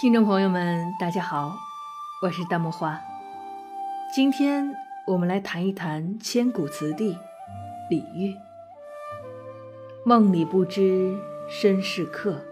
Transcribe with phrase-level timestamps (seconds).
[0.00, 1.58] 听众朋友们，大家好，
[2.22, 2.98] 我是大木花。
[4.14, 4.74] 今天
[5.06, 7.18] 我们来谈一谈千古词帝
[7.90, 8.34] 李煜。
[10.02, 11.14] 梦里不知
[11.50, 12.42] 身是客，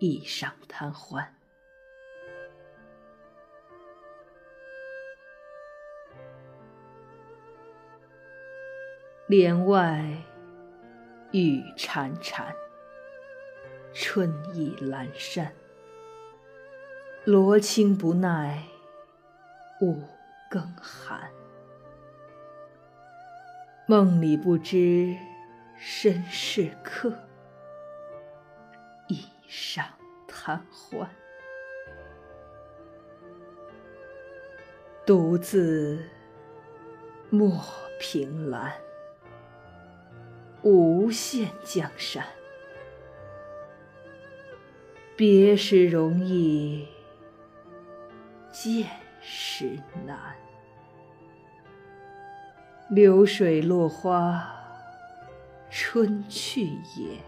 [0.00, 1.26] 一晌贪欢。
[9.28, 10.04] 帘外
[11.32, 12.52] 雨潺潺，
[13.94, 15.50] 春意阑珊。
[17.26, 18.62] 罗衾不耐
[19.82, 20.02] 五
[20.50, 21.30] 更寒。
[23.86, 25.14] 梦里不知
[25.76, 27.12] 身是客，
[29.08, 29.84] 一晌
[30.26, 31.08] 贪欢。
[35.04, 36.02] 独自
[37.28, 37.52] 莫
[38.00, 38.72] 凭栏。
[40.62, 42.24] 无限江山，
[45.16, 46.86] 别时容易
[48.62, 48.86] 见
[49.22, 50.36] 时难。
[52.90, 54.54] 流水落花
[55.70, 57.18] 春去也，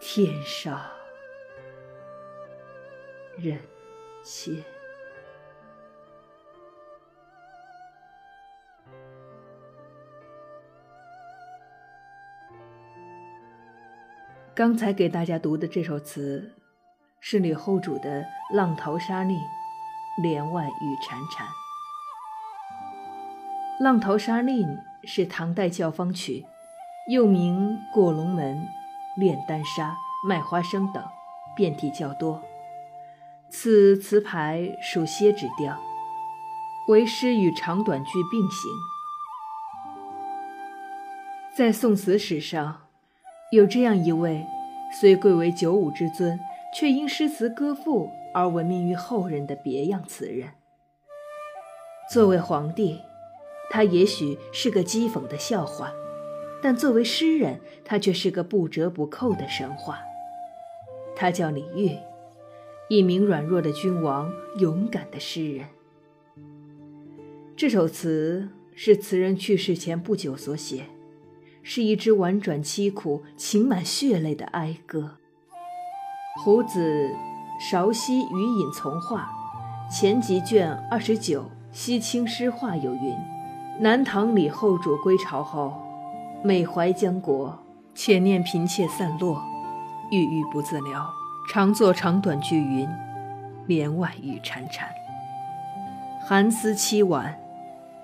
[0.00, 0.80] 天上
[3.36, 3.60] 人
[4.22, 4.64] 间。
[14.54, 16.50] 刚才给大家读的这首词，
[17.20, 18.22] 是李后主的
[18.54, 19.38] 《浪淘沙令·
[20.22, 21.42] 帘外雨潺潺》。
[23.84, 24.66] 《浪淘沙令》
[25.04, 26.46] 是唐代教坊曲，
[27.10, 28.56] 又名《过龙门》
[29.16, 29.90] 《炼丹砂》
[30.28, 31.04] 《卖花生》等，
[31.56, 32.42] 遍体较多。
[33.50, 35.78] 此词牌属歇指调，
[36.88, 38.70] 为诗与长短句并行。
[41.56, 42.82] 在宋词史上。
[43.50, 44.46] 有这样一位，
[45.00, 46.38] 虽贵为九五之尊，
[46.74, 50.50] 却因诗词歌赋而闻名于后人的别样词人。
[52.12, 53.00] 作为皇帝，
[53.70, 55.88] 他也许是个讥讽的笑话；
[56.62, 60.00] 但作为诗人，他却是个不折不扣的神话。
[61.16, 61.98] 他叫李煜，
[62.88, 65.66] 一名软弱的君王，勇敢的诗人。
[67.56, 70.84] 这首词是词人去世前不久所写。
[71.60, 75.17] 是一支婉转凄苦、情满血泪的哀歌。
[76.40, 77.10] 胡子
[77.60, 79.28] 《韶溪余隐从话》
[79.92, 83.12] 前集卷二十九《西清诗话》有云
[83.80, 85.74] ：“南唐李后主归朝后，
[86.44, 87.58] 每怀江国，
[87.92, 89.42] 且念嫔妾散落，
[90.12, 91.10] 郁郁不自疗，
[91.50, 92.88] 常作长短句云
[93.66, 94.84] ：‘帘外雨潺潺，
[96.24, 97.36] 寒思凄婉，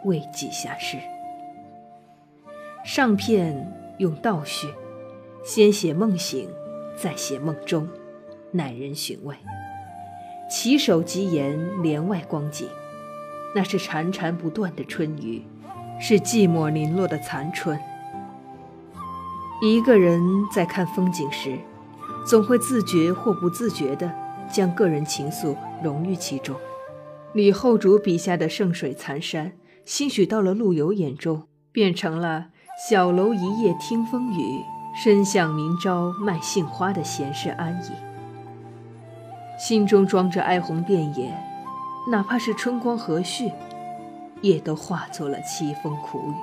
[0.02, 0.98] 未几下事。’”
[2.82, 4.66] 上片用倒叙，
[5.44, 6.48] 先写梦醒，
[7.00, 7.88] 再写梦中，
[8.54, 9.34] 耐人寻味。
[10.48, 12.68] 起首即言帘外光景，
[13.54, 15.42] 那是潺潺不断的春雨，
[16.00, 17.78] 是寂寞零落的残春。
[19.62, 20.20] 一个人
[20.52, 21.58] 在看风景时，
[22.26, 24.12] 总会自觉或不自觉地
[24.52, 26.54] 将个人情愫融于其中。
[27.32, 29.52] 李后主笔下的圣水残山，
[29.84, 32.48] 兴许到了陆游眼中，变成了。
[32.88, 34.60] 小楼一夜听风雨，
[35.00, 38.13] 深巷明朝卖杏花的闲适安逸。
[39.66, 41.34] 心中装着哀鸿遍野，
[42.10, 43.50] 哪怕是春光和煦，
[44.42, 46.34] 也都化作了凄风苦雨。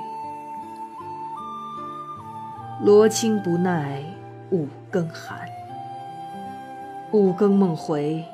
[2.84, 4.04] 罗衾不耐
[4.50, 5.48] 五更寒，
[7.12, 8.26] 五更梦回，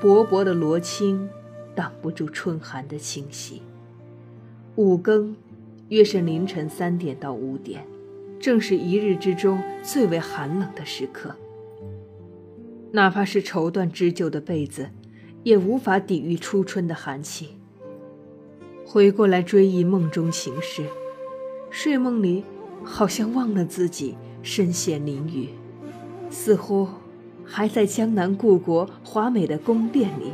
[0.00, 1.26] 薄薄的罗衾
[1.74, 3.60] 挡不住春寒的侵袭。
[4.76, 5.34] 五更。
[5.88, 7.84] 约是凌晨三点到五点，
[8.40, 11.34] 正是一日之中最为寒冷的时刻。
[12.92, 14.90] 哪怕是绸缎织就的被子，
[15.44, 17.56] 也无法抵御初春的寒气。
[18.84, 20.84] 回过来追忆梦中情事，
[21.70, 22.42] 睡梦里
[22.82, 25.50] 好像忘了自己身陷囹圄，
[26.30, 26.88] 似乎
[27.44, 30.32] 还在江南故国华美的宫殿里，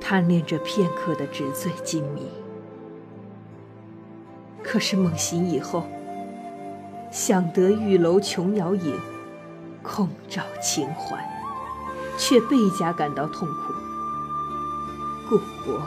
[0.00, 2.22] 贪恋着片刻的纸醉金迷。
[4.60, 5.84] 可是梦醒以后，
[7.12, 8.98] 想得玉楼琼瑶影，
[9.84, 11.24] 空照情怀，
[12.18, 13.74] 却倍加感到痛苦。
[15.28, 15.80] 故国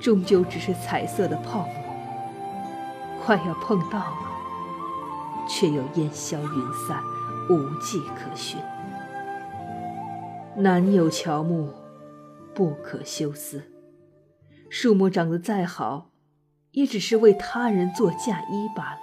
[0.00, 4.18] 终究只是彩色的泡沫，快要碰到了，
[5.48, 7.02] 却又烟消云散，
[7.48, 8.60] 无迹可寻。
[10.56, 11.72] 南有乔木，
[12.54, 13.72] 不可休思。
[14.70, 16.10] 树木长得再好。
[16.72, 18.98] 也只是为他人做嫁衣罢了。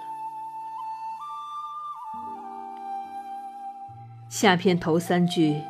[4.28, 5.60] 下片头三句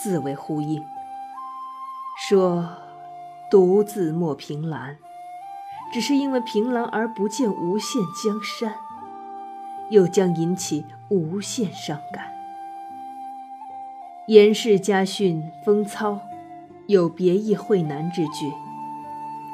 [0.00, 0.80] 自为呼应，
[2.28, 2.68] 说
[3.50, 4.96] ：“独自莫凭栏，
[5.92, 8.76] 只是因为凭栏而不见无限江山，
[9.90, 12.26] 又将引起无限伤感。”
[14.28, 16.20] 严氏家训风操，
[16.86, 18.52] 有别意会难之句。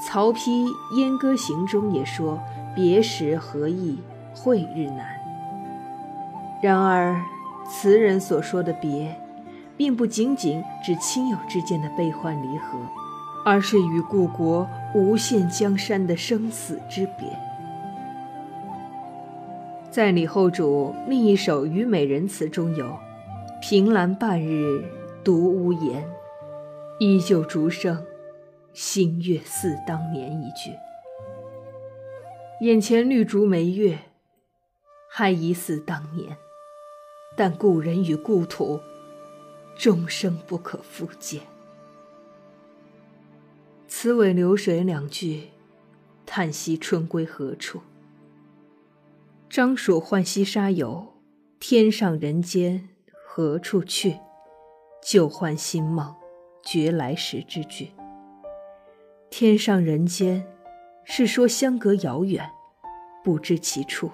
[0.03, 0.67] 曹丕
[0.99, 2.39] 《燕歌行》中也说
[2.77, 3.99] ：“别时何意
[4.35, 5.07] 会日难。”
[6.61, 7.19] 然而，
[7.67, 9.19] 词人所说的别，
[9.77, 12.79] 并不仅仅指亲友之间的悲欢离合，
[13.45, 17.29] 而是与故国无限江山的生死之别。
[19.91, 22.99] 在李后主另一首《虞美人》词中有
[23.63, 24.85] “凭栏半日
[25.23, 26.05] 独屋檐，
[26.99, 28.05] 依旧竹声。”
[28.75, 30.73] 新月似当年一句，
[32.61, 33.97] 眼前绿竹眉月，
[35.09, 36.37] 还疑似当年，
[37.37, 38.81] 但故人与故土，
[39.77, 41.43] 终生不可复见。
[43.87, 45.51] 此尾流水两句，
[46.27, 47.81] 叹息春归何处？
[49.49, 51.15] 张蜀浣溪沙有
[51.61, 52.89] “天上人间
[53.25, 54.19] 何处去？
[55.03, 56.15] 旧换新梦
[56.63, 57.93] 觉来时”之句。
[59.31, 60.45] 天上人间，
[61.05, 62.51] 是说相隔遥远，
[63.23, 64.11] 不知其处。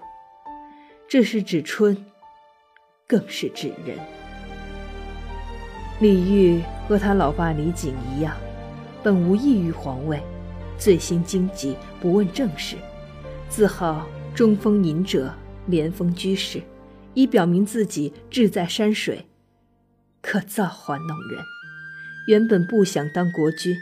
[1.08, 2.06] 这是指春，
[3.06, 3.98] 更是指人。
[6.00, 8.34] 李煜和他老爸李璟一样，
[9.02, 10.18] 本无意于皇位，
[10.78, 12.76] 醉心经济，不问政事，
[13.50, 15.30] 自号中锋隐者、
[15.66, 16.62] 连峰居士，
[17.12, 19.26] 以表明自己志在山水，
[20.22, 21.44] 可造化弄人。
[22.28, 23.76] 原本不想当国君。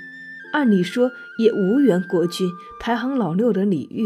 [0.52, 2.50] 按理说也无缘国君，
[2.80, 4.02] 排行老六的李煜，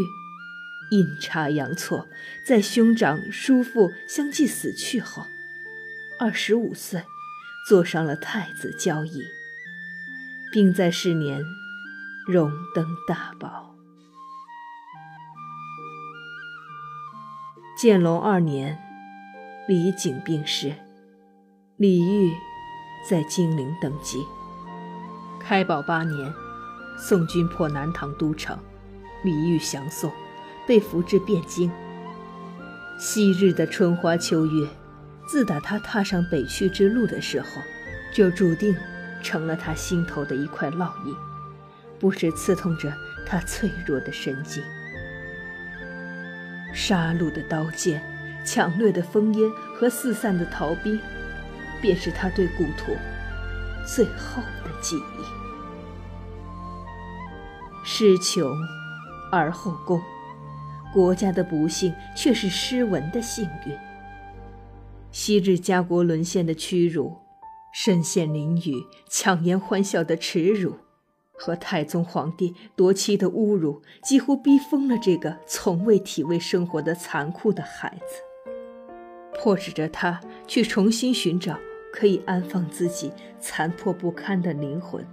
[0.91, 2.07] 阴差阳错，
[2.47, 5.25] 在兄长叔父相继死去后，
[6.19, 7.01] 二十五岁，
[7.69, 9.23] 坐上了太子交椅，
[10.53, 11.43] 并在是年
[12.27, 13.75] 荣登大宝。
[17.79, 18.79] 建隆二年，
[19.69, 20.75] 李璟病逝，
[21.77, 22.33] 李煜
[23.09, 24.25] 在金陵登基。
[25.41, 26.33] 开宝八年，
[26.97, 28.59] 宋军破南唐都城，
[29.25, 30.13] 李煜降宋，
[30.67, 31.71] 被俘至汴京。
[32.99, 34.69] 昔日的春花秋月，
[35.33, 37.63] 自打他踏上北去之路的时候，
[38.13, 38.77] 就注定
[39.23, 41.17] 成了他心头的一块烙印，
[41.99, 42.93] 不时刺痛着
[43.27, 44.63] 他脆弱的神经。
[46.75, 48.03] 杀戮的刀剑，
[48.45, 51.01] 抢掠的烽烟和四散的逃兵，
[51.81, 52.95] 便是他对故土。
[53.87, 55.25] 最后的记忆。
[57.87, 58.55] 诗穷
[59.31, 59.99] 而后功，
[60.93, 63.75] 国家的不幸却是诗文的幸运。
[65.13, 67.19] 昔日家国沦陷的屈辱，
[67.73, 70.79] 身陷囹圄、强颜欢笑的耻辱，
[71.33, 78.51] 和太宗皇帝夺妻的侮辱，几乎逼疯了这个从未体味生活的残酷的孩子，
[79.39, 80.19] 迫使着他
[80.49, 81.59] 去重新寻找。
[81.95, 85.07] 可以安放自己残破不堪的灵魂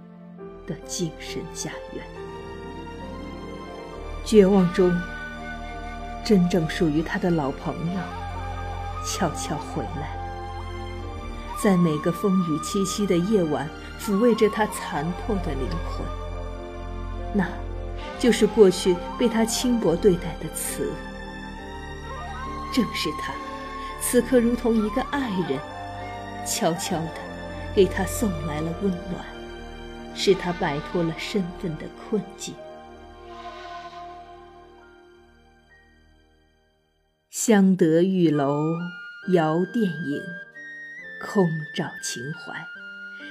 [0.66, 2.02] 的精神家园。
[4.24, 4.90] 绝望中，
[6.24, 8.00] 真正属于他的老朋友
[9.04, 10.16] 悄悄回来，
[11.62, 16.06] 在每个风雨凄凄的夜晚，抚慰着他残破的灵魂。
[17.32, 17.46] 那，
[18.18, 20.92] 就是过去被他轻薄对待的词。
[22.72, 23.32] 正是他，
[24.00, 25.58] 此刻如同一个爱人。
[26.46, 27.20] 悄悄地
[27.74, 29.24] 给他送来了温暖，
[30.14, 32.54] 使他摆脱了身份的困境。
[37.42, 38.76] 相得玉楼
[39.28, 40.22] 遥电影，
[41.22, 42.66] 空照情怀，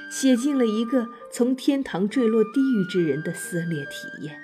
[0.10, 4.42] 写尽了一个从天堂坠落地狱之人的撕裂体验。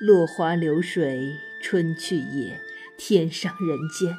[0.00, 2.58] 落花流水春去也，
[2.96, 4.16] 天上人间。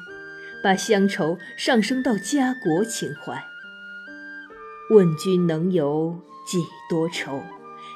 [0.62, 3.44] 把乡愁上升到家国情怀。
[4.90, 7.42] 问君能有几多愁？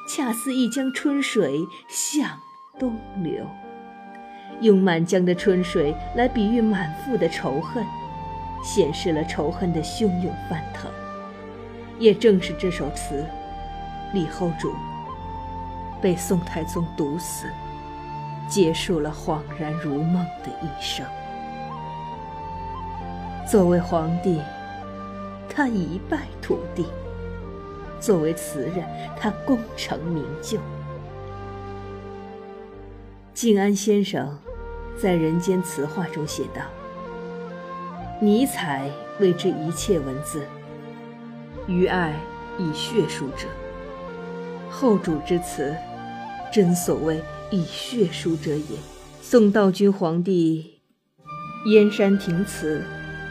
[0.08, 2.40] 恰似一江春水向
[2.76, 3.48] 东流。
[4.60, 7.84] 用满江的春水来比喻满腹的仇恨，
[8.62, 10.90] 显示了仇恨的汹涌翻腾。
[11.98, 13.24] 也正是这首词，
[14.12, 14.72] 李后主
[16.00, 17.46] 被宋太宗毒死，
[18.48, 21.04] 结束了恍然如梦的一生。
[23.50, 24.40] 作为皇帝，
[25.48, 26.84] 他一败涂地；
[27.98, 28.84] 作为词人，
[29.16, 30.58] 他功成名就。
[33.34, 34.38] 静安先生
[35.00, 36.62] 在《人间词话》中写道
[38.20, 38.90] ：“尼采
[39.20, 40.42] 谓之一切文字，
[41.68, 42.18] 于爱
[42.58, 43.46] 以血书者。
[44.68, 45.72] 后主之词，
[46.52, 48.76] 真所谓以血书者也。
[49.22, 50.80] 宋道君皇帝
[51.66, 52.82] 燕山亭词，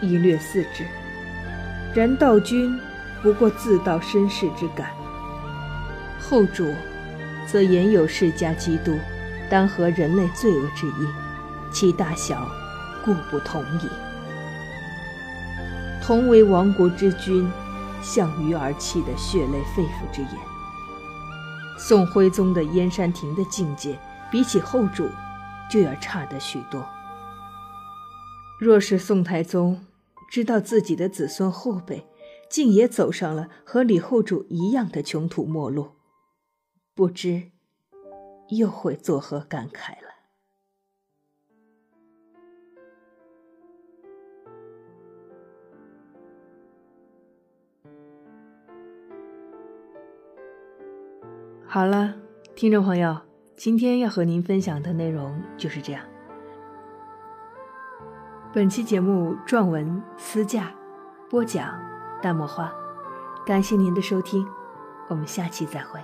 [0.02, 0.86] 已略似之。
[1.94, 2.80] 然道君
[3.22, 4.92] 不过自道身世之感，
[6.18, 6.66] 后主
[7.46, 8.98] 则言有世家基督，
[9.50, 11.08] 当合人类罪恶之意，
[11.72, 12.48] 其大小
[13.04, 13.88] 故不同矣。
[16.02, 17.50] 同为亡国之君，
[18.02, 20.32] 向鱼而泣的血泪肺腑之言。
[21.78, 24.00] 宋徽宗的燕山亭的境界，
[24.32, 25.10] 比起后主，
[25.70, 26.84] 就要差得许多。
[28.60, 29.86] 若是宋太宗
[30.32, 32.08] 知道自己的子孙后辈，
[32.50, 35.92] 竟也走上了和李后主一样的穷途末路，
[36.96, 37.52] 不知
[38.50, 40.17] 又会作何感慨了。
[51.70, 52.14] 好了，
[52.56, 53.18] 听众朋友，
[53.58, 56.02] 今天要和您分享的内容就是这样。
[58.54, 60.72] 本期节目撰文私驾
[61.30, 61.78] 播讲
[62.22, 62.72] 淡墨花，
[63.46, 64.48] 感谢您的收听，
[65.10, 66.00] 我们下期再会。